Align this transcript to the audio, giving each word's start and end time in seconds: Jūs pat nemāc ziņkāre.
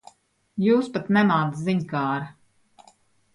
Jūs 0.67 0.89
pat 0.95 1.11
nemāc 1.17 1.61
ziņkāre. 1.67 2.33